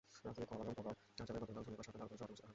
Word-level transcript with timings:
রাজধানীর 0.25 0.49
কলাবাগানে 0.49 0.77
পবার 0.79 0.95
কার্যালয়ে 1.17 1.41
গতকাল 1.41 1.65
শনিবার 1.67 1.79
সকালে 1.87 1.95
আলোচনা 2.03 2.07
সভাটি 2.09 2.25
অনুষ্ঠিত 2.27 2.43
হয়। 2.47 2.49